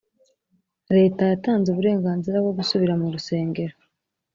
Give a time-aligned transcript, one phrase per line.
[0.97, 3.75] leta yatanze uburenganzira bwo gusubira mu rusengero